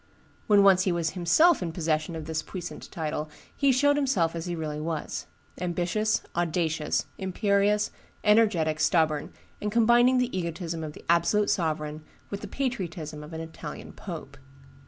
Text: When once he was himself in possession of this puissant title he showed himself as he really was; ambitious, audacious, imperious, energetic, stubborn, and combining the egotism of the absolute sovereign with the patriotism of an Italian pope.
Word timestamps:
When 0.47 0.63
once 0.63 0.81
he 0.85 0.91
was 0.91 1.11
himself 1.11 1.61
in 1.61 1.73
possession 1.73 2.15
of 2.15 2.25
this 2.25 2.41
puissant 2.41 2.89
title 2.91 3.29
he 3.55 3.71
showed 3.71 3.97
himself 3.97 4.35
as 4.35 4.47
he 4.47 4.55
really 4.55 4.79
was; 4.81 5.27
ambitious, 5.59 6.23
audacious, 6.35 7.05
imperious, 7.19 7.91
energetic, 8.23 8.79
stubborn, 8.79 9.31
and 9.61 9.71
combining 9.71 10.17
the 10.17 10.35
egotism 10.35 10.83
of 10.83 10.93
the 10.93 11.05
absolute 11.07 11.51
sovereign 11.51 12.03
with 12.31 12.41
the 12.41 12.47
patriotism 12.47 13.23
of 13.23 13.31
an 13.31 13.41
Italian 13.41 13.93
pope. 13.93 14.37